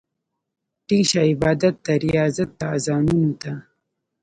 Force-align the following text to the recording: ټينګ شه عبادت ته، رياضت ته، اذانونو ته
ټينګ 0.87 1.05
شه 1.11 1.21
عبادت 1.31 1.75
ته، 1.85 1.93
رياضت 2.05 2.49
ته، 2.59 2.65
اذانونو 2.75 3.31
ته 3.41 3.51